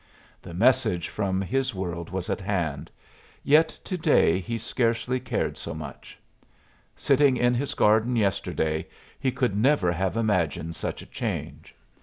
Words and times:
The 0.41 0.55
message 0.55 1.09
from 1.09 1.41
his 1.41 1.75
world 1.75 2.09
was 2.09 2.27
at 2.31 2.41
hand, 2.41 2.89
yet 3.43 3.67
to 3.83 3.99
day 3.99 4.39
he 4.39 4.57
scarcely 4.57 5.19
cared 5.19 5.57
so 5.59 5.75
much. 5.75 6.17
Sitting 6.95 7.37
in 7.37 7.53
his 7.53 7.75
garden 7.75 8.15
yesterday 8.15 8.87
he 9.19 9.31
could 9.31 9.55
never 9.55 9.91
have 9.91 10.17
imagined 10.17 10.75
such 10.75 11.03
a 11.03 11.05
change. 11.05 11.75